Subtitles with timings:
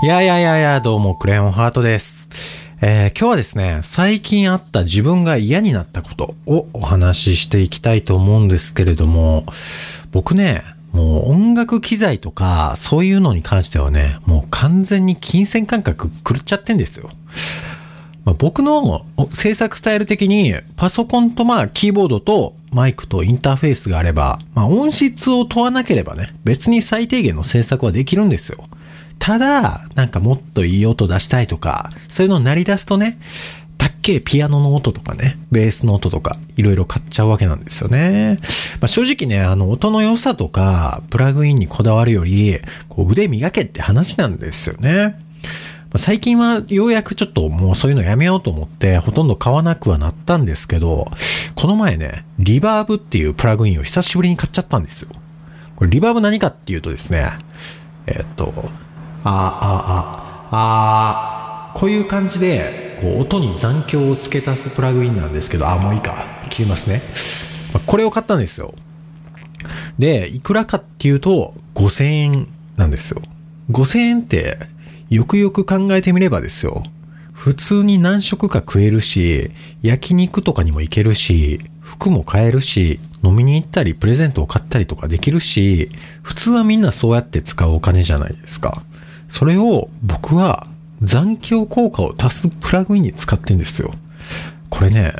[0.00, 2.28] いやいやいやいや、どうも、クレヨンハートです。
[2.80, 9.44] えー今日はですね、最近あった自分が嫌になったことをお話ししていきたいと思うんですけれども、
[10.12, 17.10] 僕ね、もう音楽機材とか、そういうのに関してはね、もう完全に金銭感覚狂っちゃってんですよ。
[18.24, 28.64] まあ、僕の制作スタイル的にパソコンとまあキーボードとマイクとインターフェースがあれば、まあ、音質を問わなければね、別に最低限の制作はできるんですよ。
[29.18, 33.18] ただ、なんかもっといい音出したいとか、そういうのになり出すとね、
[33.76, 38.38] たっけえピアノの音とかね、ベースの音とか、いろいろ買っちゃうわけなんですよね。
[38.80, 45.16] まあ、正直ね、あの、音の良さとか、プラグインにこだわるより、こう腕磨けって話なんですよね。
[45.88, 51.10] まあ最近はようやくちょっともうそういうのやめようと思ってほとんど買わなくはなったんですけど、
[51.54, 55.10] この前ね、リバーブっていうプラグインを久しぶりに買っちゃったんですよ。
[55.76, 57.28] これリバーブ何かっていうとですね、
[58.06, 58.52] えっと、
[59.24, 66.14] あーあーあーあーこういう感じで、こう音に残響を付け足すプラグインなんですけど、あー、もういいか。
[66.50, 67.00] 切りますね。
[67.86, 68.74] これを買ったんですよ。
[69.98, 73.22] で、いくらかっていうと、5000円なんですよ。
[73.70, 74.58] 5000円って、
[75.10, 76.82] よくよく考えてみればですよ。
[77.32, 79.50] 普通に何食か食えるし、
[79.82, 85.90] 焼肉とかにも行けるし、服も買えるし、飲みに行ったりプレゼントを買ったりとかできるし、
[86.22, 88.82] 普通はみんなそうやって使うお金じゃないですか。
[89.28, 90.66] それを僕は
[91.02, 93.92] 残響効果を足すプラグインに使ってんですよ。
[94.68, 95.12] これね、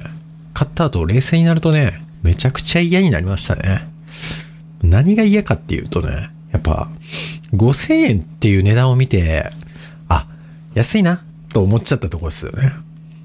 [0.54, 3.88] 買った後冷静になるとね、めちゃくちゃ嫌になりましたね。
[4.82, 6.90] 何が嫌かっていうとね、やっぱ、
[7.54, 9.50] 5000円っていう値段を見て、
[10.08, 10.26] あ、
[10.74, 11.22] 安いな、
[11.52, 12.72] と思っちゃったとこですよね。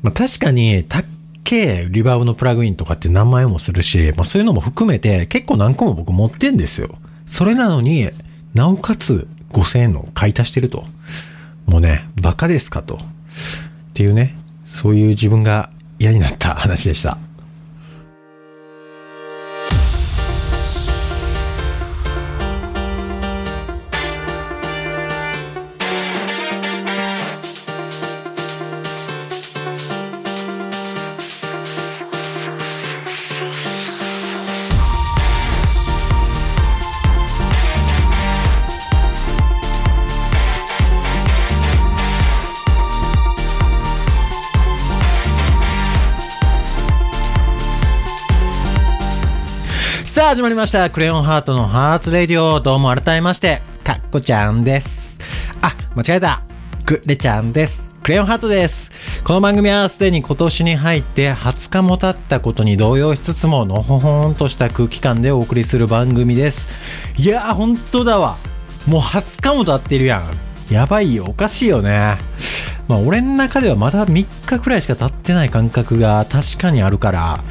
[0.02, 1.06] まあ確かに、たっ
[1.44, 6.98] けリバーブのプラグインとかって何万円もするし、まあそういうのも含めて結構何個も僕持ってんですよ。
[7.26, 8.10] それなのに、
[8.54, 10.86] なおかつ5000円の買い足してると。
[11.66, 12.96] もうね、バカですかと。
[12.96, 13.00] っ
[13.94, 15.70] ていうね、そういう自分が
[16.00, 17.18] 嫌になった話でした。
[50.34, 50.90] 始まりました。
[50.90, 52.60] クレヨンハートのハーツレディオ。
[52.60, 55.20] どうも改めまして、かっこちゃんです。
[55.62, 56.42] あ、間違えた。
[56.88, 57.94] くれちゃんです。
[58.02, 58.90] クレヨンハートです。
[59.24, 66.72] この番組はすでに今年に入って20日も経ったことに動揺しつつも、のほほんとした空気感でお送りする番組です。
[67.16, 68.38] いやー、本当だわ。
[68.88, 70.74] もう20日も経ってるやん。
[70.74, 71.26] やばいよ。
[71.30, 72.16] おかしいよね。
[72.88, 77.44] まあ、俺の中ではまだ3日くらいしか経ってない感覚が確かにあるから、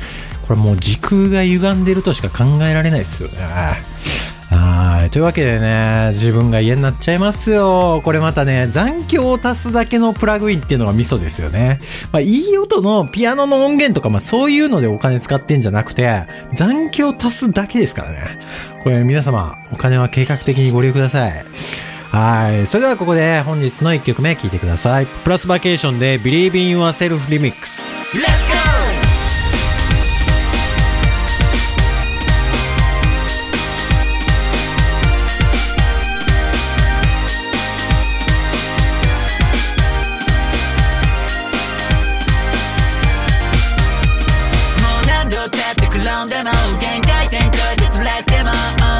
[0.53, 3.39] これもう時空が歪んでるとしか考えられないですよね。
[4.51, 5.11] はい。
[5.11, 8.03] というわけでね、自分が嫌になっちゃいますよ。
[8.05, 11.79] これまたね、残響を足すだけのプラグインっていうのがミソですよね。
[12.13, 18.41] まあ、いい音のピアノの音源とか、まあそういうのでお金使ってんじゃなくて、残響を足すだけですからね。
[18.83, 21.47] これ皆様、お金は計画的にご利用ください。
[22.11, 22.67] はい。
[22.67, 25.07] それではここで本日の1曲目聴いてください。
[25.07, 28.52] プラスバケーションで Believe in Yourself Remix。
[46.03, 48.51] って転んでも限界点超えて捉えても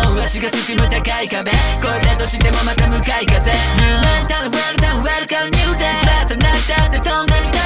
[0.07, 1.59] oh 足がすくむ高い壁越
[1.99, 7.59] えたとしてもまた向かい風メンタルウェルダウンウェルカムニューデイさなきたって飛んでみた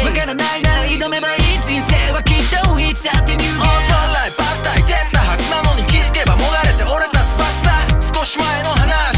[0.00, 9.17] いわからないなら挑めばいい人生はきっといつだってニューデイオーシャンライフバッタイ出たはずなのに気づけばもがれて俺たちバッサ少し前の話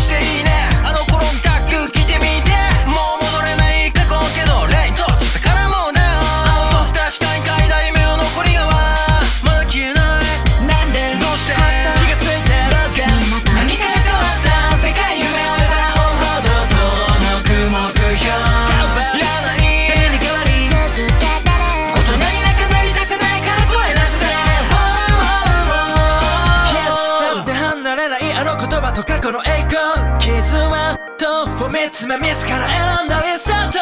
[28.93, 32.67] と過去の栄光傷はとを見つめ自ら
[32.99, 33.79] 選んだリスタート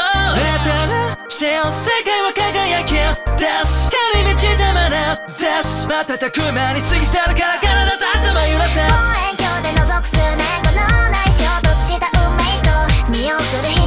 [1.29, 12.73] 新しい世界は輝き出す光に満ちたまなざし瞬く間に過ぎ去るから体と頭揺らせ望遠鏡で覗く数年後のない衝突した運命と
[13.11, 13.41] 見送
[13.73, 13.78] る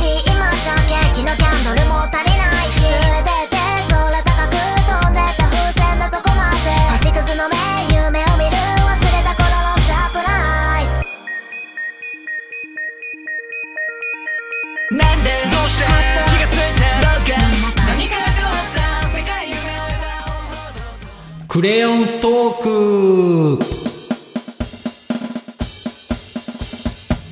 [21.51, 23.63] クレヨントーク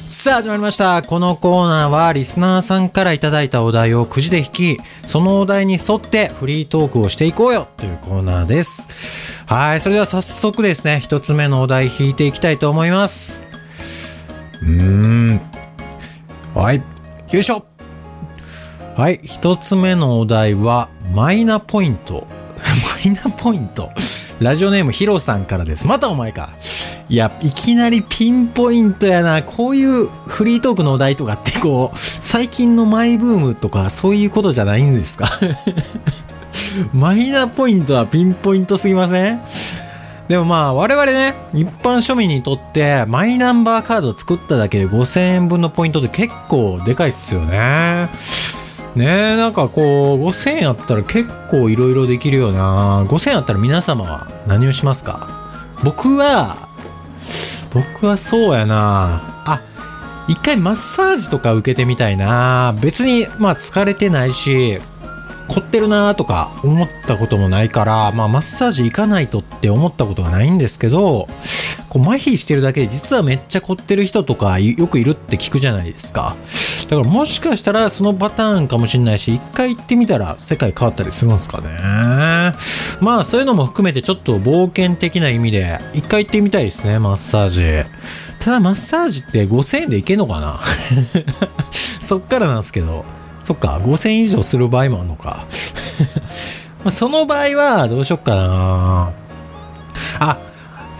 [0.07, 1.03] さあ始まりました。
[1.03, 9.41] このコーナーはリスナーさんからいただいたお題をくじで引き、そのお題に沿ってフリートークをしていこうよというコーナーです。
[9.45, 13.41] はい、それでは早速ですね、一つ目のお題引いていきたいと思います。
[14.61, 15.41] うーん。
[16.53, 16.83] はい、
[17.31, 17.63] よいしょ
[18.97, 22.27] はい、一つ目のお題は、マイナポイント。
[23.05, 23.91] マイナポイント。
[24.41, 25.87] ラジオネームヒロさんからです。
[25.87, 26.49] またお前か。
[27.07, 29.41] いや、いきなりピンポイントやな。
[29.41, 35.27] こういうフリートークのお題とかってこう、最近のマイブームとかそういうことじゃないんですか？
[36.93, 39.41] マイナポイントはピンポイントすぎません？
[40.27, 48.09] でもまあ我々ね、一般庶民にとってマイナンバーカードを作っただけで5000円分のポイントって結構でかいっすよね。
[48.99, 53.05] ねえ、なんかこう、5000円あったら結構いろいろできるよな。
[53.05, 55.25] 5000円あったら皆様は何をしますか？
[55.85, 56.67] 僕は、
[57.73, 59.21] 僕はそうやな。
[59.45, 59.61] あ、
[60.27, 62.75] 一回マッサージとか受けてみたいな。
[62.81, 64.79] 別に、まあ疲れてないし、
[65.47, 71.29] 凝ってるなとか思ったこともないから、まあマッサージ行かないとって思ったことがないんですけど、
[71.87, 76.35] こう麻痺してるだけで実はめっちゃ凝ってる人とかよくいるって聞くじゃないですか。
[76.89, 81.67] だからもしかしたらそのパターンかもしれないし、一回行ってみたら世界変わったりするんですかね。
[82.99, 87.87] まあそういうのも含めてちょっと冒険的な意味で一回行ってみたいですね、マッサージ。
[88.39, 90.59] ただマッサージって5000円でいけんのかな？
[91.71, 93.05] そっからなんですけど。
[93.43, 95.45] そっか、5000円以上する場合もあるのか。
[96.85, 99.11] まその場合はどうしよっかな
[100.19, 100.37] あ、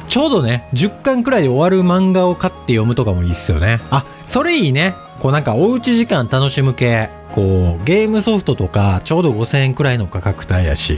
[0.08, 3.82] ちょうどね、10巻くらいで終わる漫画を買って読むとかもいいっすよね。
[3.92, 4.96] あ、それいいね。
[5.20, 7.10] こうなんかおうち時間楽しむ系。
[7.34, 10.98] こう、ゲームソフトとか、ちょうど5000円くらいの価格帯やし。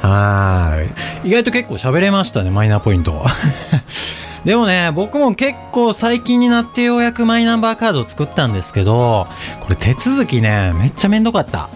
[0.00, 1.28] はーい。
[1.28, 3.24] 意外と結構喋れましたね、マイナポイント。
[4.44, 9.26] でもね、僕も結構最近になってようやくマイナンバーカードを作ったんですけど、
[9.60, 11.68] これ手続きね、めっちゃめんどかった。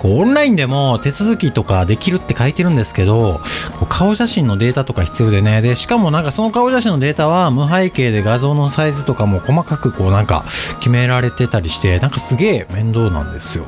[0.00, 3.42] こうオンラインでも手続きとかできるって書いてるんですけど、
[3.90, 10.44] 顔写真のデータとか必要でね、で、しかもなんかその顔写真のデータは無背景で画像のサイズとかも細かくこうなんか
[10.78, 13.66] 決められてたりして、なんかすげえ面倒なんですよ。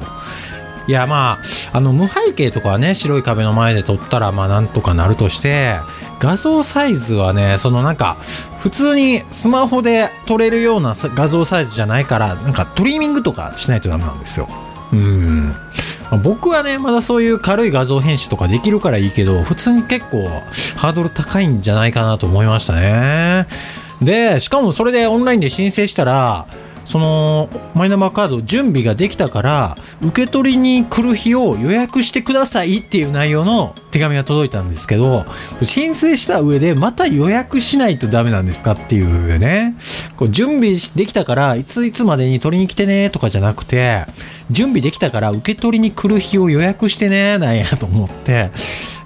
[0.88, 1.38] いやま
[1.72, 5.76] あ、あの無背景とかはね、白い壁の前で撮ったらまあなんとかなるとして、
[6.18, 8.16] 画像サイズはね、そのなんか、
[8.58, 14.48] 普通にスマホで撮れるような画像サイズじゃないから、なんかトリミングとかしないとダメなんですよ。
[14.92, 15.54] うん。
[16.18, 20.24] 僕はね、まだそういう軽い画像編集とかできるからいいけど、普通に結構
[20.76, 23.46] ハードル高いんじゃないかなと思いましたね。
[24.00, 26.46] で、しかもそれでオンラインで申請したら、
[26.84, 35.24] そのマイナンバーカード準備ができたから受け取りに来る日を予約してくださいっていう内容の手紙が届いたんですけど
[35.62, 39.76] 申請した上でまた予約しないとダメなんですかっていうね
[40.16, 44.04] こう準備できたからいついつまでに取りに来てねとかじゃなくて
[44.52, 48.50] 準備できたから受け取りに来る日を予約してねなんやと思って。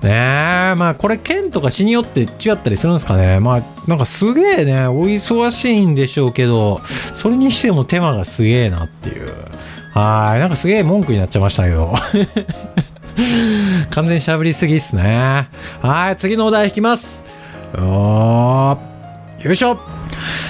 [0.02, 0.10] ね
[0.72, 3.40] えまあこれ県とか市によって違ったりするんですかね。
[3.40, 9.32] まあなんかすげえねお忙しいんでしょうけどそれにしても手間がすげえなっていう。
[9.94, 11.94] はいなんかすげえ文句になっちゃいましたけど
[13.90, 15.48] 完全にしゃべりすぎっすね。
[15.80, 17.24] はい次のお題引きます。
[17.74, 19.95] よーよいしょ。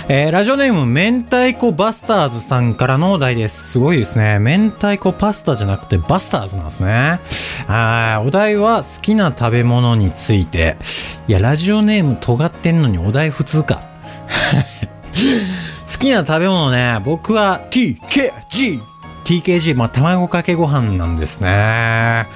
[0.09, 3.73] えーラジオネーム、明太子バスターズさんからのお題です。
[3.73, 4.39] すごいですね。
[4.39, 7.21] 明太子パスタじゃなくてバスターズなんですね。
[7.67, 8.27] はい。
[8.27, 10.77] お題は好きな食べ物について。
[11.27, 13.81] いや、ラジオネーム尖ってんのにお題普通か。
[15.93, 18.81] 好きな食べ物ね、僕は TKG。
[19.25, 22.29] TKG、まあ、卵かけご飯なんですね。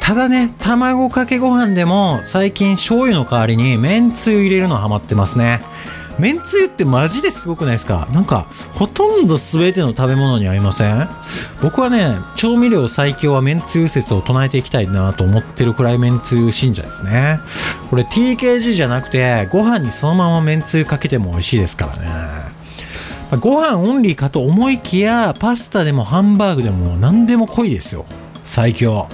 [0.00, 5.60] ただね、卵かけご飯でも最近醤油の代わりに麺つゆ入れるのハマってますね。
[6.18, 8.08] 麺つゆってマジですごくないですか？
[8.12, 11.08] なんか、ほとんど全ての食べ物に合いません？
[11.62, 17.40] 僕はね、調味料最強は麺つゆ説を唱えていきたいなと思ってるくらい麺つゆ信者ですね。
[17.90, 22.08] これ TKG じゃなくて、ご飯にそのまま麺つゆかけても美味しいですからね。
[23.40, 28.06] ご飯オンリーかと思いきや、パスタでもハンバーグでも何でも濃いですよ。
[28.44, 29.08] 最強。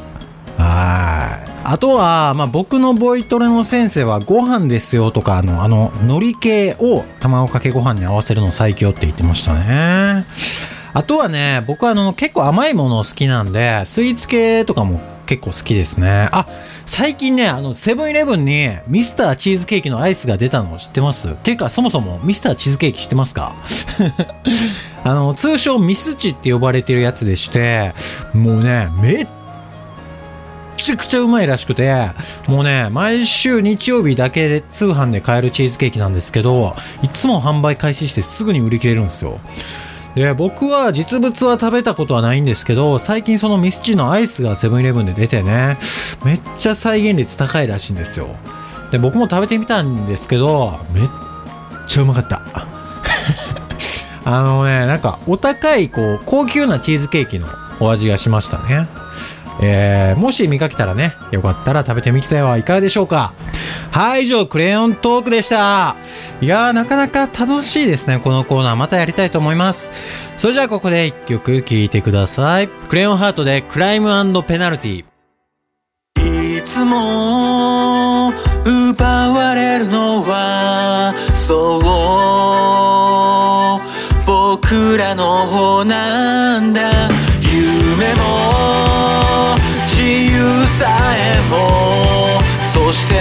[0.59, 1.50] はい。
[1.63, 10.25] あとは、まあ、僕のボイトレの先生はご飯ですよとか、あの、あの、海苔系を卵かけご飯に合わせるの最強って言ってましたね。
[10.93, 16.29] あとはね、僕はあの、結構甘いもの好きなんで、スイーツ系とかも結構好きですね。
[16.33, 16.47] あ、
[16.87, 21.29] 最近ね、あの、セブンイレブンにミスターチーズケーキのアイスが出たの知ってます？
[21.29, 23.53] っていうか、そもそもミスターチーズケーキ知ってますか？
[25.05, 27.93] あの、通称ミスチって呼ばれてるやつでして、
[28.35, 29.27] もうね、めっ
[30.83, 32.11] ちゃくちゃうまいらしくて、
[32.47, 39.41] もうね、毎週日曜日だけで通販で買えるチーズケーキなんですけど、いつも販売開始してすぐに売り切れるんですよ。
[40.15, 45.79] で、僕は実物は食べたことはないんですけど、最近そのミスチのアイスがセブンイレブンで出てね、
[46.25, 48.29] めっちゃ再現率高いらしいんですよ。
[48.91, 51.09] で、僕も食べてみたんですけど、めっ
[51.87, 52.43] ちゃうまかった。
[54.25, 57.47] あのね、なんかお高い、こう、高級なチーズケーキの
[57.81, 58.89] お味がしましたね。
[59.63, 63.33] えー、もし見かけたらね、よかったら食べてみてはいかがでしょうか。
[63.91, 65.97] はい、以上、クレヨントークでした。
[66.41, 68.77] いやー、なかなか楽しいですね、このコーナー。
[68.77, 69.93] またやりたいと思います。
[70.37, 72.69] それじゃあ、ここで一曲聴いてください。
[72.69, 74.09] クレヨンハートでクライム
[74.45, 75.05] ペナルティ。
[76.61, 78.33] いつも
[78.65, 81.83] 奪われるのはそう
[84.27, 87.09] 僕らの方なんだ
[87.51, 88.90] 夢も
[90.11, 93.15] 自由さえもそして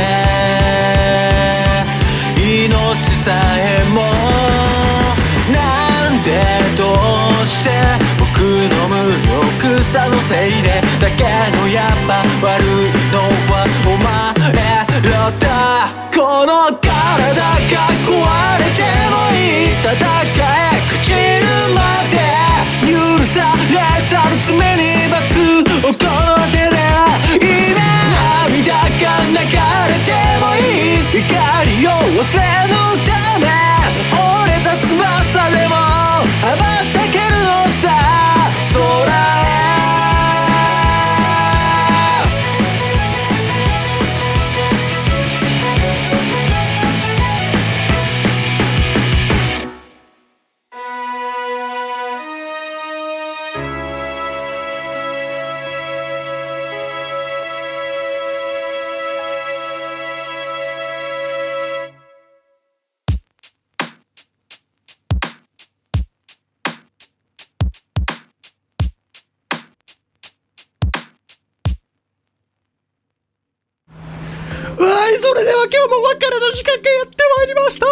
[2.36, 4.02] 命さえも
[5.54, 6.42] なんで
[6.76, 7.70] どうして
[8.18, 8.42] 僕
[8.74, 8.96] の無
[9.70, 11.26] 力さのせいでだけ
[11.62, 12.66] どやっぱ悪い
[13.12, 13.20] の
[13.54, 14.50] はお前
[15.12, 16.00] らだ。
[16.20, 17.99] この体が
[32.20, 32.79] Você não
[75.40, 77.86] れでは今日も別れの時間がやってまいりました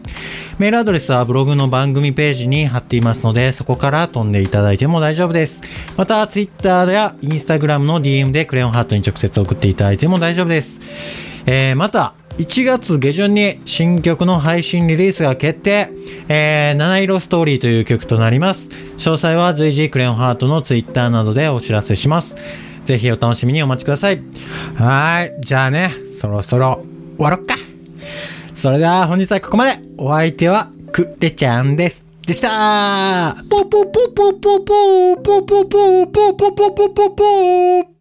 [0.57, 5.63] メールアドレスはブログの番組ページに貼っていますので、そこから飛んでいただいても大丈夫です。
[5.97, 7.27] また、ツイッターやイ
[7.73, 10.81] ラムの DM でクレヨンハートに直接送っていただいても大丈夫です。
[11.45, 15.89] えー、また、1月下旬に新曲の配信リリースが決定。
[16.29, 18.71] えー、七色ストーリーという曲となります。
[18.97, 22.37] 詳細は随時クレヨンハートのツイッターなどでお知らせします。
[22.85, 24.21] ぜひお楽しみにお待ちください。
[24.75, 25.33] はい。
[25.41, 26.83] じゃあね、そろそろ
[27.17, 27.55] 終わろっか。
[28.53, 29.79] それでは本日はここまで。
[29.97, 32.12] お相手はクレちゃんです。
[32.25, 33.35] でした。
[33.49, 37.92] ポポポポポポポポポポポポポポポポ